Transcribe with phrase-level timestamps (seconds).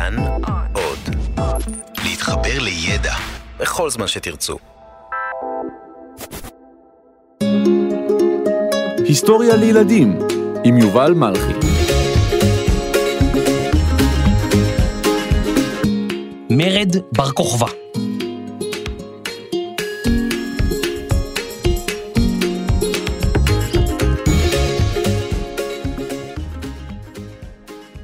[0.00, 0.16] כאן
[0.72, 0.98] עוד.
[2.04, 3.14] להתחבר לידע
[3.58, 4.56] בכל זמן שתרצו.
[9.04, 10.18] היסטוריה לילדים
[10.64, 11.52] עם יובל מלכי.
[16.50, 17.66] מרד בר כוכבא.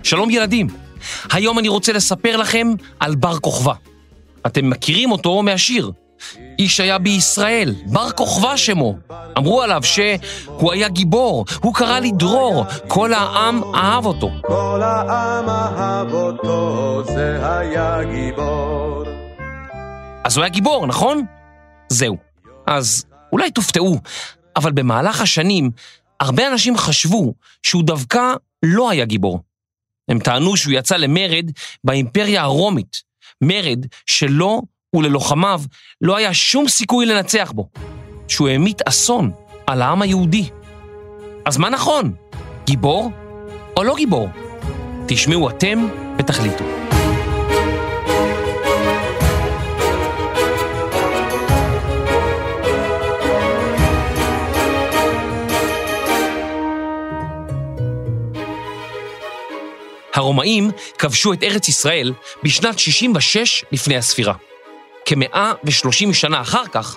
[0.02, 0.85] שלום ילדים,
[1.36, 2.68] היום אני רוצה לספר לכם
[3.00, 3.72] על בר כוכבא.
[4.46, 5.92] אתם מכירים אותו מהשיר.
[6.58, 8.94] איש היה בישראל, בר כוכבא שמו.
[9.38, 14.30] אמרו עליו שהוא היה גיבור, הוא קרא לי דרור, כל העם אהב אותו.
[14.42, 19.04] כל העם אהב אותו, זה היה גיבור.
[20.24, 21.24] אז הוא היה גיבור, נכון?
[21.88, 22.16] זהו.
[22.66, 24.00] אז אולי תופתעו,
[24.56, 25.70] אבל במהלך השנים,
[26.20, 28.32] הרבה אנשים חשבו שהוא דווקא
[28.62, 29.45] לא היה גיבור.
[30.08, 31.50] הם טענו שהוא יצא למרד
[31.84, 32.96] באימפריה הרומית,
[33.40, 34.62] מרד שלו
[34.96, 35.60] וללוחמיו
[36.00, 37.68] לא היה שום סיכוי לנצח בו,
[38.28, 39.30] שהוא העמית אסון
[39.66, 40.48] על העם היהודי.
[41.44, 42.12] אז מה נכון?
[42.66, 43.10] גיבור
[43.76, 44.28] או לא גיבור?
[45.08, 46.85] תשמעו אתם ותחליטו.
[60.16, 64.34] הרומאים כבשו את ארץ ישראל בשנת 66 לפני הספירה.
[65.06, 66.96] כמאה ושלושים שנה אחר כך,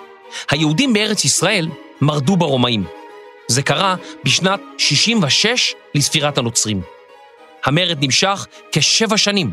[0.52, 1.68] היהודים בארץ ישראל
[2.02, 2.84] מרדו ברומאים.
[3.48, 6.82] זה קרה בשנת 66 לספירת הנוצרים.
[7.66, 9.52] המרד נמשך כשבע שנים,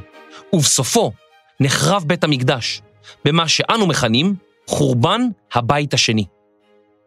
[0.53, 1.13] ובסופו
[1.61, 2.81] נחרב בית המקדש,
[3.25, 4.35] במה שאנו מכנים
[4.67, 5.21] חורבן
[5.55, 6.25] הבית השני.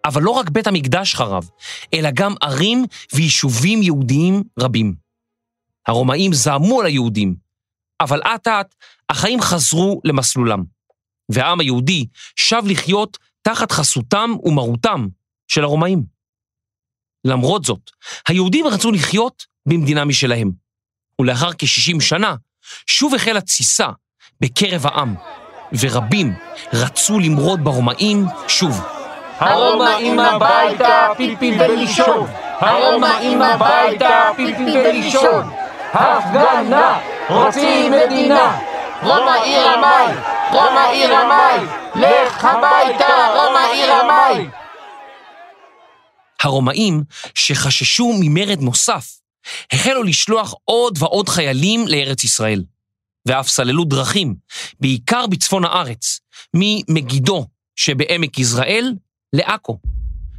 [0.06, 1.50] אבל לא רק בית המקדש חרב,
[1.94, 5.09] אלא גם ערים ויישובים יהודיים רבים.
[5.90, 7.36] הרומאים זעמו על היהודים,
[8.02, 8.76] אבל אט אט
[9.09, 10.64] החיים חזרו למסלולם,
[11.31, 15.08] והעם היהודי שב לחיות תחת חסותם ומרותם
[15.47, 16.03] של הרומאים.
[17.25, 17.91] למרות זאת,
[18.28, 20.52] היהודים רצו לחיות במדינה משלהם,
[21.22, 22.36] ולאחר כ-60 שנה
[22.88, 23.88] שוב החלה תסיסה
[24.42, 25.16] בקרב העם,
[25.80, 26.34] ורבים
[26.74, 28.81] רצו למרוד ברומאים שוב.
[29.38, 32.28] הרומאים הביתה, פיפי ולישון!
[32.59, 35.69] הרומאים הביתה, פיפי ולישון!
[35.94, 37.00] הפגנה!
[37.29, 38.59] רוצים מדינה!
[39.03, 40.13] רומא עיר המי!
[40.51, 41.66] רומא עיר המי!
[41.95, 44.50] לך הביתה, רומא עיר המי!
[46.44, 47.03] הרומאים,
[47.35, 49.19] שחששו ממרד נוסף,
[49.72, 52.63] החלו לשלוח עוד ועוד חיילים לארץ ישראל,
[53.25, 54.35] ואף סללו דרכים,
[54.79, 56.19] בעיקר בצפון הארץ,
[56.53, 57.45] ממגידו
[57.75, 58.94] שבעמק יזרעאל
[59.33, 59.79] לעכו,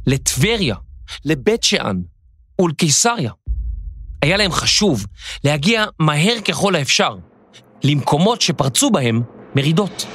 [0.07, 0.75] לטבריה,
[1.25, 1.97] לבית שאן
[2.61, 3.31] ולקיסריה.
[4.21, 5.05] היה להם חשוב
[5.43, 7.15] להגיע מהר ככל האפשר
[7.83, 9.21] למקומות שפרצו בהם
[9.55, 10.05] מרידות.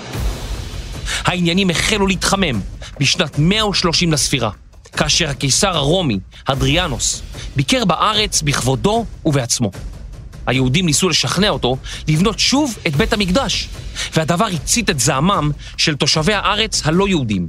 [1.24, 2.60] העניינים החלו להתחמם
[3.00, 4.50] בשנת 130 לספירה,
[4.92, 7.22] כאשר הקיסר הרומי, אדריאנוס,
[7.56, 9.70] ביקר בארץ בכבודו ובעצמו.
[10.46, 11.76] היהודים ניסו לשכנע אותו
[12.08, 13.68] לבנות שוב את בית המקדש,
[14.14, 17.48] והדבר הצית את זעמם של תושבי הארץ הלא יהודים.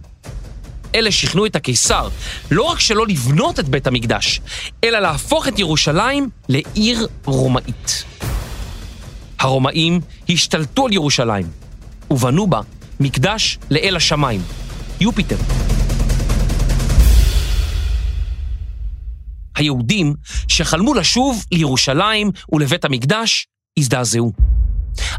[0.95, 2.09] אלה שכנעו את הקיסר
[2.51, 4.41] לא רק שלא לבנות את בית המקדש,
[4.83, 8.03] אלא להפוך את ירושלים לעיר רומאית.
[9.39, 11.45] הרומאים השתלטו על ירושלים,
[12.11, 12.61] ובנו בה
[12.99, 14.41] מקדש לאל השמיים,
[14.99, 15.37] יופיטר.
[19.55, 20.13] היהודים
[20.47, 23.47] שחלמו לשוב לירושלים ולבית המקדש
[23.79, 24.31] הזדעזעו.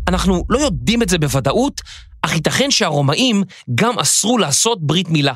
[0.08, 1.80] אנחנו לא יודעים את זה בוודאות,
[2.22, 3.42] אך ייתכן שהרומאים
[3.74, 5.34] גם אסרו לעשות ברית מילה,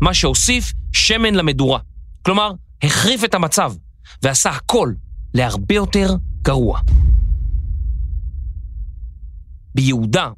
[0.00, 1.78] מה שהוסיף שמן למדורה.
[2.22, 3.72] כלומר, החריף את המצב,
[4.22, 4.92] ועשה הכל
[5.34, 6.08] להרבה יותר
[6.42, 6.80] גרוע.
[9.74, 10.30] ביהודה,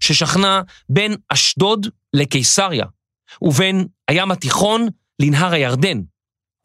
[0.00, 2.86] ששכנה בין אשדוד לקיסריה,
[3.42, 4.88] ובין הים התיכון
[5.22, 6.00] לנהר הירדן,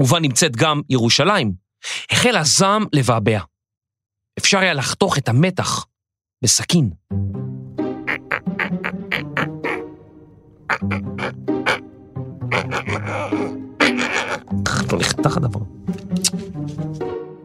[0.01, 1.53] ובה נמצאת גם ירושלים,
[2.11, 3.39] החל הזעם לבעבע.
[4.39, 5.85] אפשר היה לחתוך את המתח
[6.43, 6.89] בסכין.
[14.91, 15.59] לא נחתך הדבר.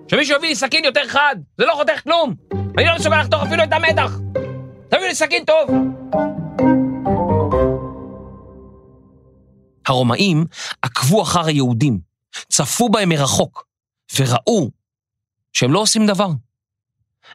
[0.09, 2.35] שמישהו יביא לי סכין יותר חד, זה לא חותך כלום!
[2.79, 4.19] אני לא מסוגל לחתוך אפילו את המתח!
[4.89, 5.71] תביאו לי סכין טוב!
[9.87, 10.45] הרומאים
[10.83, 11.99] עקבו אחר היהודים,
[12.49, 13.67] צפו בהם מרחוק,
[14.19, 14.71] וראו
[15.53, 16.29] שהם לא עושים דבר.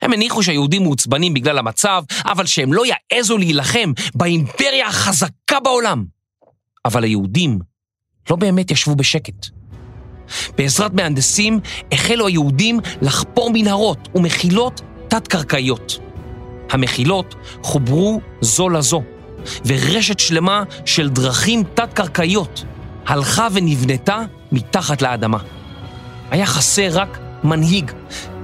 [0.02, 6.06] הם הניחו שהיהודים מעוצבנים בגלל המצב, אבל שהם לא יעזו להילחם באימפריה החזקה בעולם.
[6.86, 7.60] אבל היהודים
[8.30, 9.61] לא באמת ישבו בשקט.
[10.58, 11.60] בעזרת מהנדסים
[11.92, 16.00] החלו היהודים לחפור מנהרות ומחילות תת-קרקעיות.
[16.72, 19.04] המחילות חוברו זו לזו,
[19.66, 22.64] ורשת שלמה של דרכים תת-קרקעיות
[23.08, 24.22] הלכה ונבנתה
[24.52, 25.38] מתחת לאדמה.
[26.32, 27.92] היה חסר רק מנהיג,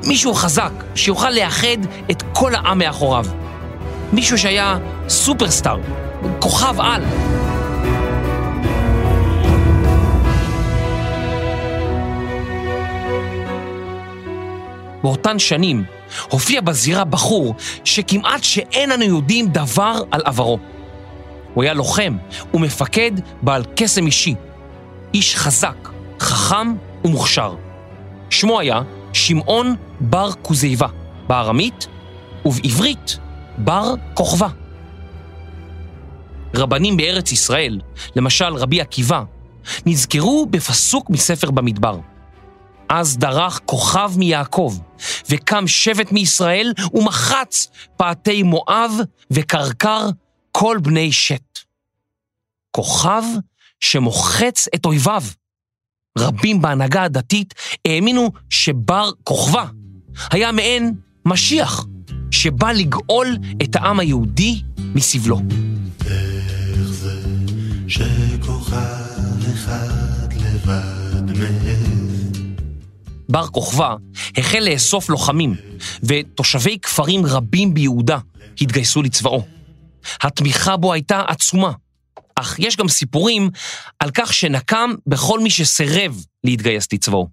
[0.03, 1.77] מישהו חזק שיוכל לאחד
[2.11, 3.25] את כל העם מאחוריו.
[4.13, 4.77] מישהו שהיה
[5.09, 5.79] סופרסטאר,
[6.39, 7.26] כוכב על.
[15.07, 15.83] באותן שנים
[16.29, 20.59] הופיע בזירה בחור שכמעט שאין אנו יודעים דבר על עברו.
[21.53, 22.17] הוא היה לוחם
[22.53, 23.11] ומפקד
[23.41, 24.35] בעל קסם אישי.
[25.13, 25.89] איש חזק,
[26.19, 26.75] חכם
[27.05, 27.55] ומוכשר.
[28.29, 28.81] שמו היה
[29.13, 30.87] שמעון בר כוזיבה,
[31.27, 31.87] בארמית,
[32.45, 33.17] ובעברית
[33.57, 34.47] בר כוכבא.
[36.55, 37.81] רבנים בארץ ישראל,
[38.15, 39.23] למשל רבי עקיבא,
[39.85, 41.99] נזכרו בפסוק מספר במדבר.
[42.89, 44.73] אז דרך כוכב מיעקב,
[45.29, 47.67] וקם שבט מישראל, ומחץ
[47.97, 48.91] פאתי מואב,
[49.31, 50.09] וקרקר
[50.51, 51.59] כל בני שת.
[52.71, 53.23] כוכב
[53.79, 55.23] שמוחץ את אויביו.
[56.17, 57.53] רבים בהנהגה הדתית
[57.87, 59.65] האמינו שבר כוכבא
[60.31, 60.93] היה מעין
[61.25, 61.85] משיח,
[62.31, 64.61] שבא לגאול את העם היהודי
[64.95, 65.39] מסבלו.
[66.05, 67.21] איך זה
[67.87, 68.75] שכוכב
[69.53, 72.36] אחד לבד מעז
[73.29, 73.95] בר כוכבא
[74.37, 75.55] החל לאסוף לוחמים,
[76.03, 78.17] ותושבי כפרים רבים ביהודה
[78.61, 79.45] התגייסו לצבאו.
[80.21, 81.71] התמיכה בו הייתה עצומה,
[82.35, 83.49] אך יש גם סיפורים
[83.99, 87.27] על כך שנקם בכל מי שסירב להתגייס לצבאו.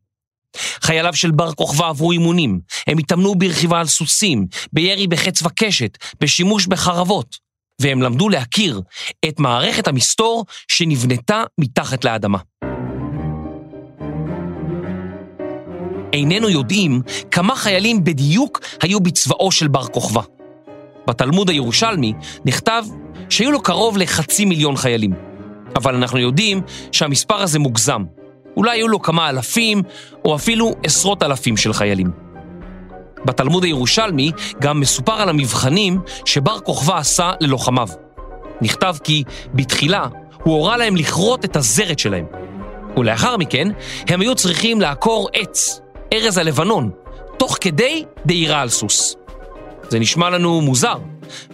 [0.57, 6.67] חייליו של בר כוכבא עברו אימונים, הם התאמנו ברכיבה על סוסים, בירי בחץ וקשת, בשימוש
[6.67, 7.37] בחרבות,
[7.81, 8.81] והם למדו להכיר
[9.29, 12.39] את מערכת המסתור שנבנתה מתחת לאדמה.
[16.15, 20.21] איננו יודעים כמה חיילים בדיוק היו בצבאו של בר כוכבא.
[21.07, 22.13] בתלמוד הירושלמי
[22.45, 22.85] נכתב
[23.31, 25.13] שהיו לו קרוב לחצי מיליון חיילים.
[25.77, 26.61] אבל אנחנו יודעים
[26.93, 28.05] שהמספר הזה מוגזם.
[28.57, 29.83] אולי היו לו כמה אלפים,
[30.25, 32.11] או אפילו עשרות אלפים של חיילים.
[33.25, 37.89] בתלמוד הירושלמי גם מסופר על המבחנים שבר כוכבא עשה ללוחמיו.
[38.61, 39.25] נכתב כי
[39.55, 40.07] בתחילה
[40.43, 42.25] הוא הורה להם לכרות את הזרת שלהם.
[42.97, 43.69] ולאחר מכן
[44.09, 45.81] הם היו צריכים לעקור עץ,
[46.15, 46.91] ארז הלבנון,
[47.37, 49.17] תוך כדי דהירה על סוס.
[49.89, 50.97] זה נשמע לנו מוזר,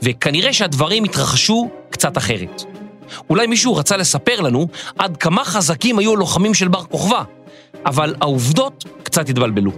[0.02, 2.62] וכנראה שהדברים התרחשו קצת אחרת.
[3.30, 4.66] אולי מישהו רצה לספר לנו
[4.98, 7.22] עד כמה חזקים היו הלוחמים של בר כוכבא,
[7.86, 9.70] אבל העובדות קצת התבלבלו.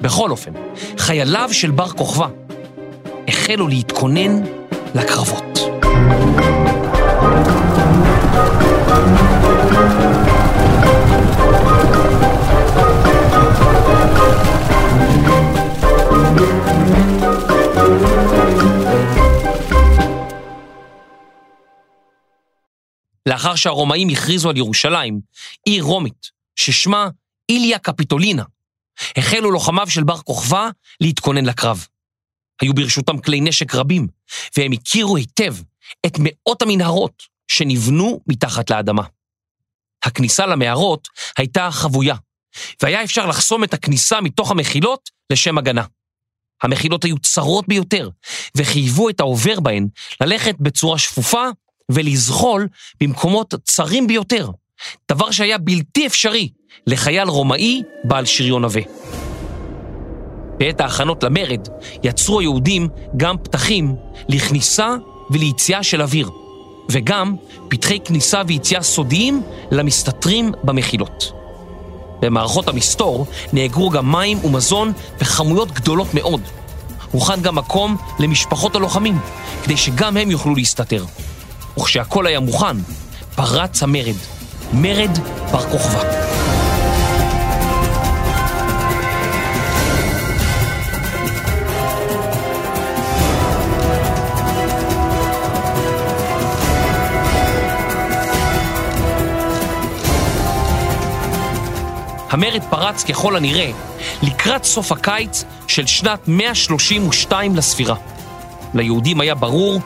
[0.00, 0.52] בכל אופן,
[0.98, 2.26] חייליו של בר כוכבא
[3.28, 4.42] החלו להתכונן
[4.94, 5.58] לקרבות.
[23.30, 25.20] לאחר שהרומאים הכריזו על ירושלים,
[25.66, 27.08] עיר רומית, ששמה
[27.48, 28.44] איליה קפיטולינה,
[29.16, 30.68] החלו לוחמיו של בר כוכבא
[31.00, 31.86] להתכונן לקרב.
[32.60, 34.06] היו ברשותם כלי נשק רבים,
[34.56, 35.54] והם הכירו היטב
[36.06, 39.02] את מאות המנהרות שנבנו מתחת לאדמה.
[40.04, 42.14] הכניסה למערות הייתה חבויה,
[42.82, 45.84] והיה אפשר לחסום את הכניסה מתוך המחילות לשם הגנה.
[46.62, 48.08] המחילות היו צרות ביותר,
[48.56, 49.88] וחייבו את העובר בהן
[50.20, 51.44] ללכת בצורה שפופה
[51.90, 52.68] ולזחול
[53.00, 54.50] במקומות צרים ביותר,
[55.10, 56.48] דבר שהיה בלתי אפשרי
[56.86, 58.80] לחייל רומאי בעל שריון עבה.
[60.58, 61.68] בעת ההכנות למרד
[62.04, 63.94] יצרו היהודים גם פתחים
[64.28, 64.96] לכניסה
[65.30, 66.30] וליציאה של אוויר,
[66.90, 67.36] וגם
[67.68, 71.32] פתחי כניסה ויציאה סודיים למסתתרים במחילות.
[72.20, 76.40] במערכות המסתור נאגרו גם מים ומזון בכמויות גדולות מאוד.
[77.10, 79.18] הוכן גם מקום למשפחות הלוחמים,
[79.64, 81.04] כדי שגם הם יוכלו להסתתר.
[81.78, 82.76] וכשהכל היה מוכן,
[83.34, 84.16] פרץ המרד.
[84.72, 85.18] מרד
[85.52, 86.30] בר כוכבא.
[102.30, 103.70] המרד פרץ ככל הנראה
[104.22, 107.96] לקראת סוף הקיץ של שנת 132 לספירה.
[108.74, 109.80] ליהודים היה ברור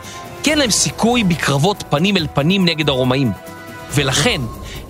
[0.45, 3.33] כי אין להם סיכוי בקרבות פנים אל פנים נגד הרומאים,
[3.95, 4.41] ולכן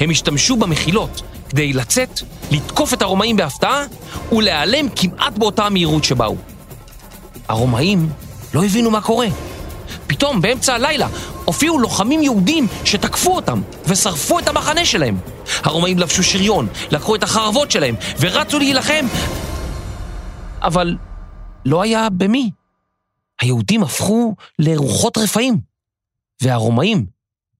[0.01, 2.21] הם השתמשו במחילות כדי לצאת,
[2.51, 3.85] לתקוף את הרומאים בהפתעה
[4.33, 6.37] ולהיעלם כמעט באותה המהירות שבאו.
[7.49, 8.09] הרומאים
[8.55, 9.27] לא הבינו מה קורה.
[10.07, 11.09] פתאום, באמצע הלילה,
[11.45, 15.17] הופיעו לוחמים יהודים שתקפו אותם ושרפו את המחנה שלהם.
[15.63, 19.07] הרומאים לבשו שריון, לקחו את החרבות שלהם ורצו להילחם,
[20.63, 20.97] אבל
[21.65, 22.51] לא היה במי.
[23.41, 25.55] היהודים הפכו לרוחות רפאים,
[26.43, 27.07] והרומאים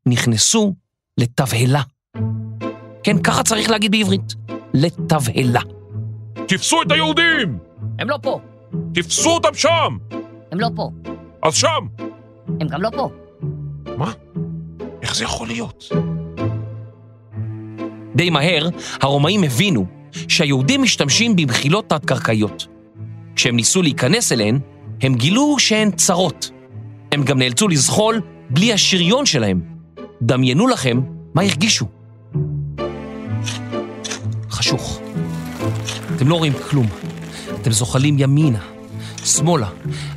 [0.07, 0.75] נכנסו
[1.19, 1.83] לתבהלה.
[3.03, 4.35] כן, ככה צריך להגיד בעברית,
[4.75, 5.61] לתבהלה.
[6.49, 7.59] תפסו את היהודים!
[7.99, 8.41] הם לא פה,
[8.95, 9.99] תפסו אותם שם!
[10.53, 10.91] הם לא פה,
[11.43, 11.87] אז שם!
[12.61, 13.11] הם גם לא פה.
[13.97, 14.13] מה?
[15.03, 15.85] איך זה יכול להיות?
[18.17, 18.69] די מהר,
[19.01, 19.87] הרומאים הבינו
[20.29, 22.67] שהיהודים משתמשים במחילות תת-קרקעיות.
[23.37, 24.59] כשהם ניסו להיכנס אליהן,
[25.03, 26.51] הם גילו שהן צרות.
[27.13, 28.21] הם גם נאלצו לזחול
[28.51, 29.61] בלי השריון שלהם.
[30.23, 31.01] דמיינו לכם
[31.35, 31.87] מה הרגישו.
[34.51, 35.01] חשוך.
[36.17, 36.87] אתם לא רואים כלום.
[37.61, 38.59] אתם זוחלים ימינה,
[39.25, 39.69] שמאלה,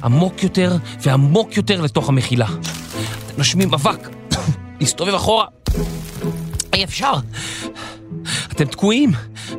[0.03, 2.46] עמוק יותר ועמוק יותר לתוך המחילה.
[2.46, 4.10] אתם נושמים אבק,
[4.79, 5.46] להסתובב אחורה.
[6.74, 7.13] אי אפשר.
[8.51, 9.12] אתם תקועים,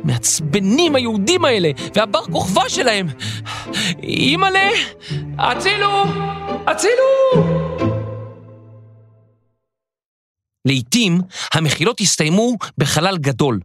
[0.03, 3.07] מעצבנים היהודים האלה, והבר כוכבא שלהם.
[4.03, 4.69] אימא'לה,
[5.37, 6.03] הצילו!
[6.67, 7.59] הצילו!
[10.65, 11.21] לעתים
[11.53, 13.59] המחילות הסתיימו בחלל גדול,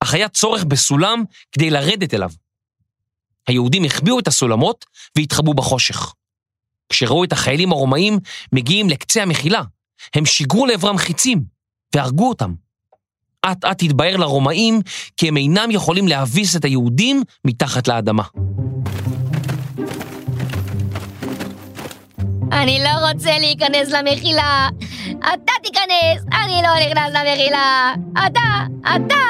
[0.00, 2.30] אך היה צורך בסולם כדי לרדת אליו.
[3.48, 4.84] היהודים החביאו את הסולמות
[5.16, 6.14] והתחבאו בחושך.
[6.88, 8.18] כשראו את החיילים הרומאים
[8.52, 9.62] מגיעים לקצה המחילה,
[10.14, 11.44] הם שיגרו לעברם חיצים
[11.94, 12.54] והרגו אותם.
[13.46, 14.80] אט אט התבהר לרומאים
[15.16, 18.22] כי הם אינם יכולים להביס את היהודים מתחת לאדמה.
[22.64, 24.68] אני לא רוצה להיכנס למחילה.
[25.18, 27.94] אתה תיכנס, אני לא נכנס למחילה.
[28.12, 28.66] אתה,
[28.96, 29.24] אתה.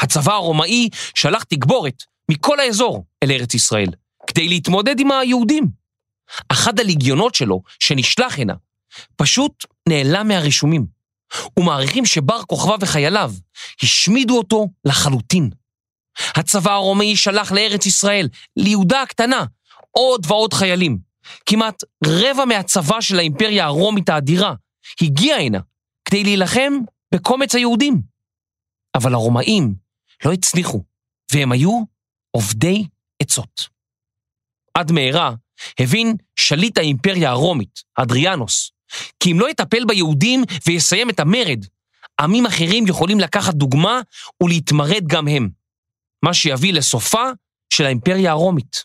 [0.00, 3.88] הצבא הרומאי שלח תגבורת מכל האזור אל ארץ ישראל,
[4.26, 5.68] כדי להתמודד עם היהודים.
[6.48, 8.54] אחד הליגיונות שלו, שנשלח הנה,
[9.16, 10.86] פשוט נעלם מהרישומים,
[11.58, 13.32] ומעריכים שבר כוכבא וחייליו
[13.82, 15.61] השמידו אותו לחלוטין.
[16.18, 19.44] הצבא הרומאי שלח לארץ ישראל, ליהודה הקטנה,
[19.90, 20.98] עוד ועוד חיילים.
[21.46, 24.54] כמעט רבע מהצבא של האימפריה הרומית האדירה
[25.00, 25.58] הגיע הנה
[26.04, 26.72] כדי להילחם
[27.14, 28.02] בקומץ היהודים.
[28.94, 29.74] אבל הרומאים
[30.24, 30.82] לא הצליחו,
[31.32, 31.82] והם היו
[32.30, 32.84] עובדי
[33.22, 33.68] עצות.
[34.74, 35.34] עד מהרה
[35.80, 38.72] הבין שליט האימפריה הרומית, אדריאנוס,
[39.20, 41.66] כי אם לא יטפל ביהודים ויסיים את המרד,
[42.20, 44.00] עמים אחרים יכולים לקחת דוגמה
[44.42, 45.48] ולהתמרד גם הם,
[46.22, 47.24] מה שיביא לסופה
[47.72, 48.84] של האימפריה הרומית.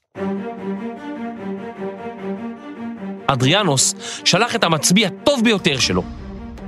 [3.28, 6.04] אדריאנוס שלח את המצביא הטוב ביותר שלו,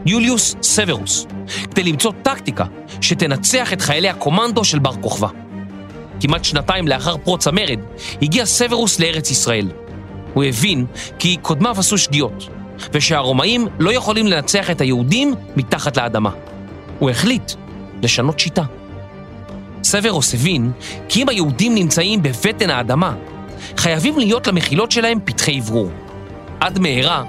[0.06, 1.28] יוליוס סוורוס,
[1.72, 2.66] כדי למצוא טקטיקה
[3.02, 5.28] שתנצח את חיילי הקומנדו של בר כוכבא.
[6.22, 7.80] כמעט שנתיים לאחר פרוץ המרד,
[8.22, 9.72] הגיע סוורוס לארץ ישראל.
[10.34, 10.86] הוא הבין
[11.20, 12.50] כי קודמיו עשו שגיאות,
[12.94, 16.32] ושהרומאים לא יכולים לנצח את היהודים מתחת לאדמה.
[17.00, 17.52] הוא החליט
[18.04, 18.64] לשנות שיטה.
[19.90, 20.72] סוורוס הבין
[21.10, 23.14] כי אם היהודים נמצאים בבטן האדמה,
[23.78, 25.90] חייבים להיות למחילות שלהם פתחי אוורור.
[26.60, 27.24] עד מהרה,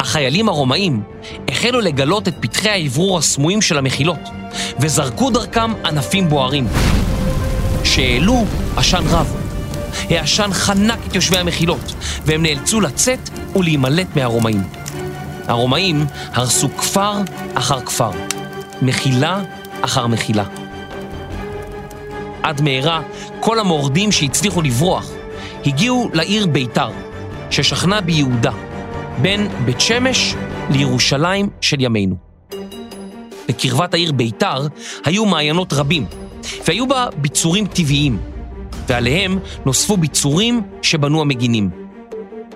[0.00, 1.02] החיילים הרומאים
[1.48, 4.18] החלו לגלות את פתחי האוורור הסמויים של המחילות,
[4.78, 6.66] וזרקו דרכם ענפים בוערים,
[7.84, 8.44] שהעלו
[8.76, 9.36] עשן רב.
[10.10, 11.94] העשן חנק את יושבי המחילות,
[12.26, 14.62] והם נאלצו לצאת ולהימלט מהרומאים.
[15.48, 17.12] הרומאים הרסו כפר
[17.54, 18.10] אחר כפר,
[18.82, 19.42] מחילה
[19.82, 20.61] אחר מחילה.
[22.42, 23.02] עד מהרה,
[23.40, 25.10] כל המורדים שהצליחו לברוח
[25.66, 26.90] הגיעו לעיר ביתר,
[27.50, 28.52] ששכנה ביהודה,
[29.22, 30.34] בין בית שמש
[30.70, 32.16] לירושלים של ימינו.
[33.48, 34.66] בקרבת העיר ביתר
[35.04, 36.06] היו מעיינות רבים,
[36.66, 38.18] והיו בה ביצורים טבעיים,
[38.88, 41.70] ועליהם נוספו ביצורים שבנו המגינים.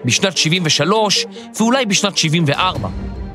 [0.04, 1.26] בשנת 73,
[1.58, 2.88] ואולי בשנת 74,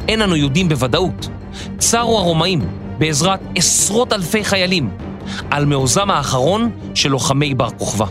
[0.08, 1.30] אין אנו יודעים בוודאות,
[1.78, 2.62] צרו הרומאים
[2.98, 4.90] בעזרת עשרות אלפי חיילים
[5.52, 8.06] על מעוזם האחרון של לוחמי בר כוכבא.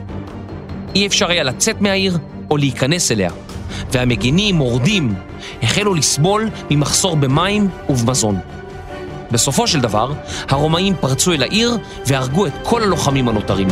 [0.94, 2.18] אי אפשר היה לצאת מהעיר
[2.50, 3.30] או להיכנס אליה,
[3.92, 5.14] והמגינים, מורדים,
[5.62, 8.36] החלו לסבול ממחסור במים ובמזון.
[9.30, 10.12] בסופו של דבר,
[10.48, 13.68] הרומאים פרצו אל העיר והרגו את כל הלוחמים הנותרים.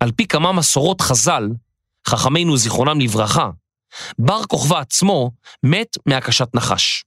[0.00, 1.48] על פי כמה מסורות חז"ל,
[2.06, 3.50] חכמינו זיכרונם לברכה,
[4.18, 5.30] בר כוכבא עצמו
[5.62, 7.04] מת מהקשת נחש.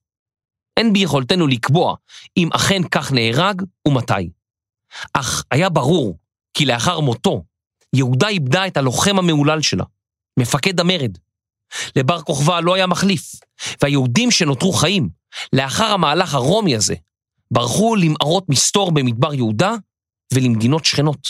[0.77, 1.95] אין ביכולתנו לקבוע
[2.37, 4.29] אם אכן כך נהרג ומתי.
[5.13, 6.17] אך היה ברור
[6.53, 7.43] כי לאחר מותו,
[7.95, 9.83] יהודה איבדה את הלוחם המהולל שלה,
[10.39, 11.17] מפקד המרד.
[11.95, 13.31] לבר כוכבא לא היה מחליף,
[13.81, 15.09] והיהודים שנותרו חיים,
[15.53, 16.95] לאחר המהלך הרומי הזה,
[17.51, 19.73] ברחו למערות מסתור במדבר יהודה
[20.33, 21.29] ולמדינות שכנות.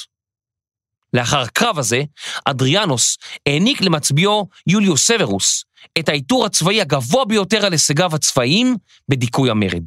[1.14, 2.04] לאחר הקרב הזה,
[2.46, 5.64] אדריאנוס העניק למצביעו יוליוס סוורוס
[6.00, 8.78] את העיטור הצבאי הגבוה ביותר על הישגיו הצבאיים
[9.10, 9.84] בדיכוי המרד.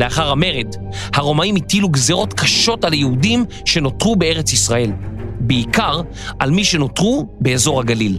[0.00, 0.74] לאחר המרד,
[1.14, 4.92] הרומאים הטילו גזרות קשות על היהודים שנותרו בארץ ישראל,
[5.40, 6.00] בעיקר
[6.38, 8.18] על מי שנותרו באזור הגליל.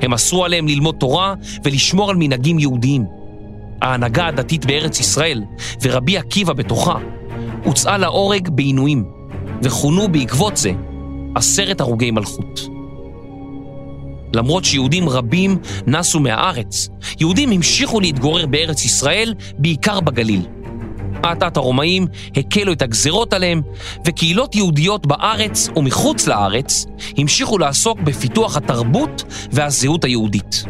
[0.00, 1.34] הם אסרו עליהם ללמוד תורה
[1.64, 3.04] ולשמור על מנהגים יהודיים.
[3.82, 5.42] ההנהגה הדתית בארץ ישראל,
[5.82, 6.98] ורבי עקיבא בתוכה,
[7.66, 9.04] הוצאה להורג בעינויים,
[9.62, 10.72] וכונו בעקבות זה
[11.34, 12.68] עשרת הרוגי מלכות.
[14.34, 16.88] למרות שיהודים רבים נסו מהארץ,
[17.20, 20.46] יהודים המשיכו להתגורר בארץ ישראל, בעיקר בגליל.
[21.20, 22.06] אט אט הרומאים
[22.36, 23.62] הקלו את הגזרות עליהם,
[24.06, 30.64] וקהילות יהודיות בארץ ומחוץ לארץ המשיכו לעסוק בפיתוח התרבות והזהות היהודית.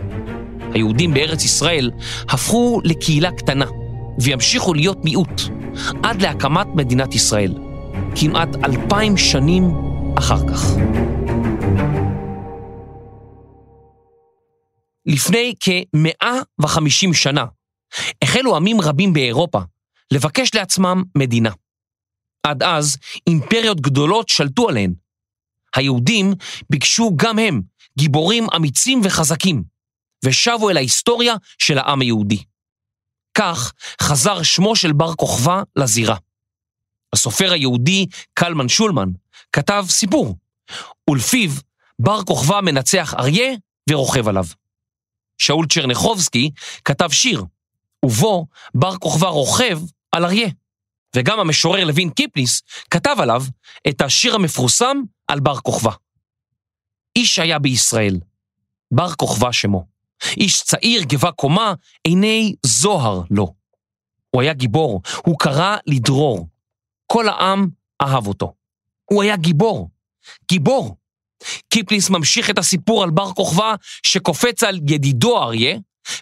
[0.73, 1.91] היהודים בארץ ישראל
[2.29, 3.67] הפכו לקהילה קטנה,
[4.19, 5.43] וימשיכו להיות מיעוט,
[6.03, 7.55] עד להקמת מדינת ישראל,
[8.21, 9.63] כמעט אלפיים שנים
[10.19, 10.77] אחר כך.
[15.07, 17.45] לפני כ-150 שנה
[18.23, 19.61] החלו עמים רבים באירופה
[20.11, 21.51] לבקש לעצמם מדינה.
[22.43, 24.95] עד אז אימפריות גדולות שלטו עליהן.
[25.77, 26.33] היהודים
[26.71, 27.63] ביקשו גם הם
[27.99, 29.63] גיבורים אמיצים וחזקים,
[30.25, 32.43] ושבו אל ההיסטוריה של העם היהודי.
[33.39, 36.17] כך חזר שמו של בר כוכבא לזירה.
[37.13, 39.09] הסופר היהודי קלמן שולמן
[39.53, 40.37] כתב סיפור,
[41.11, 41.51] ולפיו
[41.99, 43.55] בר כוכבא מנצח אריה
[43.91, 44.45] ורוכב עליו.
[45.39, 46.51] שאול צ'רניחובסקי
[46.85, 47.45] כתב שיר,
[48.05, 49.79] ובו בר כוכבא רוכב
[50.13, 50.49] על אריה.
[51.17, 53.43] וגם המשורר לוין קיפניס כתב עליו
[53.89, 54.97] את השיר המפורסם
[55.29, 55.91] על בר כוכבא.
[57.17, 58.21] איש היה בישראל,
[58.91, 59.96] בר כוכבא שמו.
[60.37, 63.55] איש צעיר, גבה קומה, עיני זוהר לו.
[64.31, 66.49] הוא היה גיבור, הוא קרא לדרור.
[67.07, 67.69] כל העם
[68.03, 68.55] אהב אותו.
[69.05, 69.91] הוא היה גיבור.
[70.49, 70.97] גיבור.
[71.69, 75.79] קיפליס ממשיך את הסיפור על בר כוכבא שקופץ על ידידו אריה,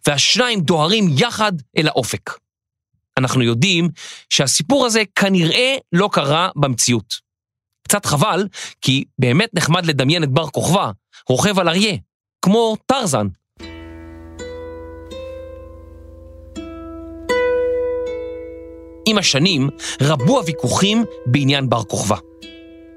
[0.06, 2.30] והשניים דוהרים יחד אל האופק.
[3.16, 3.88] אנחנו יודעים
[4.30, 7.14] שהסיפור הזה כנראה לא קרה במציאות.
[7.82, 8.48] קצת חבל,
[8.80, 10.90] כי באמת נחמד לדמיין את בר כוכבא,
[11.28, 11.96] רוכב על אריה,
[12.42, 13.26] כמו טרזן.
[19.06, 22.16] עם השנים רבו הוויכוחים בעניין בר כוכבא.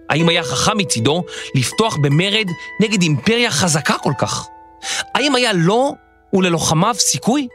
[0.10, 1.24] האם היה חכם מצידו
[1.56, 2.48] לפתוח במרד
[2.82, 4.48] נגד אימפריה חזקה כל כך?
[5.15, 5.96] האם היה לו
[6.34, 7.48] וללוחמיו סיכוי?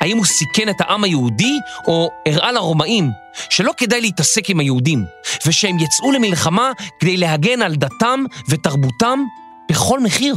[0.00, 3.10] האם הוא סיכן את העם היהודי, או הראה לרומאים
[3.50, 5.04] שלא כדאי להתעסק עם היהודים,
[5.46, 9.24] ושהם יצאו למלחמה כדי להגן על דתם ותרבותם
[9.70, 10.36] בכל מחיר?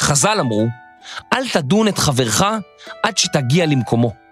[0.00, 0.66] חז"ל אמרו,
[1.32, 2.44] אל תדון את חברך
[3.02, 4.23] עד שתגיע למקומו.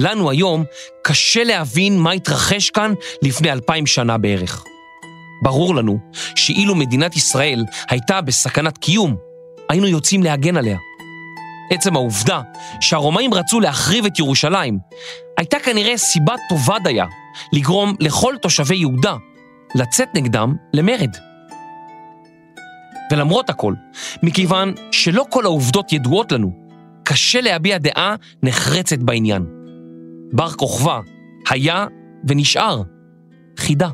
[0.00, 0.64] לנו היום
[1.02, 4.64] קשה להבין מה התרחש כאן לפני אלפיים שנה בערך.
[5.42, 5.98] ברור לנו
[6.36, 9.16] שאילו מדינת ישראל הייתה בסכנת קיום,
[9.68, 10.78] היינו יוצאים להגן עליה.
[11.70, 12.40] עצם העובדה
[12.80, 14.78] שהרומאים רצו להחריב את ירושלים,
[15.38, 17.06] הייתה כנראה סיבה טובה דייה
[17.52, 19.14] לגרום לכל תושבי יהודה
[19.74, 21.16] לצאת נגדם למרד.
[23.12, 23.74] ולמרות הכל,
[24.22, 26.52] מכיוון שלא כל העובדות ידועות לנו,
[27.04, 29.59] קשה להביע דעה נחרצת בעניין.
[30.32, 31.00] בר כוכבא
[31.50, 31.86] היה
[32.28, 32.82] ונשאר
[33.56, 33.90] חידה.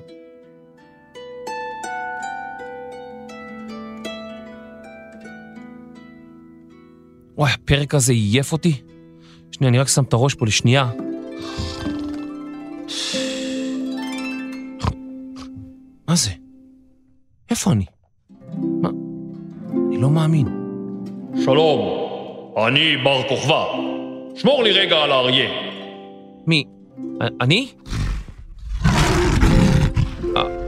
[7.36, 8.82] וואי, הפרק הזה עייף אותי.
[9.52, 10.90] שנייה, אני רק שם את הראש פה לשנייה.
[16.08, 16.30] מה זה?
[17.50, 17.84] איפה אני?
[18.82, 18.88] מה?
[19.86, 20.46] אני לא מאמין.
[21.44, 21.80] שלום,
[22.66, 23.64] אני בר כוכבא.
[24.34, 25.65] שמור לי רגע על האריה.
[26.46, 26.64] מי?
[27.40, 27.68] אני?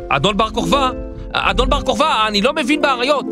[0.08, 0.90] אדון בר כוכבא?
[1.32, 3.26] אדון בר כוכבא, אני לא מבין באריות.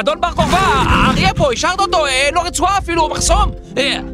[0.00, 1.98] אדון בר כוכבא, האריה פה, השארת אותו,
[2.32, 3.50] לו רצועה אפילו, מחסום.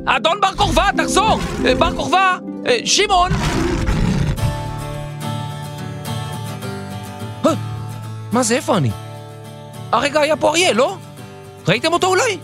[0.06, 1.38] אדון בר כוכבא, תחזור.
[1.78, 2.38] בר כוכבא,
[2.84, 3.30] שמעון.
[8.32, 8.90] מה זה, איפה אני?
[9.92, 10.96] הרגע היה פה אריה, לא?
[11.68, 12.38] ראיתם אותו אולי?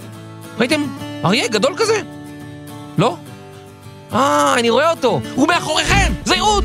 [0.58, 0.82] ראיתם
[1.24, 2.02] אריה גדול כזה?
[2.98, 3.16] לא?
[4.12, 6.64] אה, אני רואה אותו, הוא מאחוריכם, זהירות!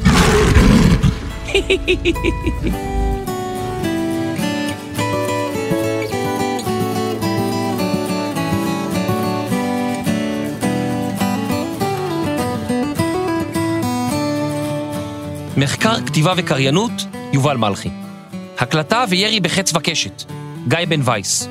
[15.58, 16.92] מחקר, כתיבה וקריינות,
[17.34, 17.90] יובל מלכי.
[18.60, 20.24] הקלטה וירי בחץ וקשת,
[20.68, 21.48] גיא בן וייס.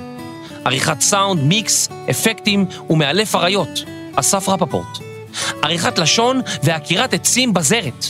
[0.64, 3.84] עריכת סאונד, מיקס, אפקטים ומאלף אריות,
[4.16, 5.13] אסף רפפורט.
[5.62, 8.04] עריכת לשון ועקירת עצים בזרת,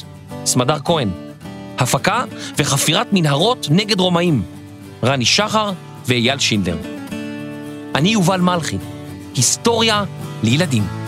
[0.44, 1.10] סמדר כהן.
[1.78, 2.24] הפקה
[2.58, 4.42] וחפירת מנהרות נגד רומאים,
[5.04, 5.72] רני שחר
[6.06, 6.76] ואייל שינדר.
[7.94, 8.76] אני יובל מלכי,
[9.34, 10.04] היסטוריה
[10.42, 11.03] לילדים.